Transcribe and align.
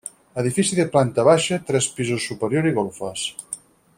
Edifici 0.43 0.77
de 0.79 0.85
planta 0.95 1.25
baixa, 1.27 1.59
tres 1.69 1.91
pisos 1.99 2.27
superior 2.31 2.71
i 2.71 2.75
golfes. 2.79 3.31